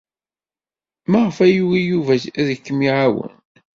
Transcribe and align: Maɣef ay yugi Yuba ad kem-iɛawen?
Maɣef 1.11 1.37
ay 1.45 1.53
yugi 1.55 1.81
Yuba 1.89 2.13
ad 2.41 2.49
kem-iɛawen? 2.65 3.33